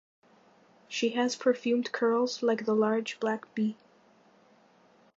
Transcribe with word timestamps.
She 0.87 1.09
has 1.09 1.35
perfumed 1.35 1.91
curls 1.91 2.41
like 2.41 2.65
the 2.65 2.73
large 2.73 3.19
black 3.19 3.53
bee. 3.53 3.77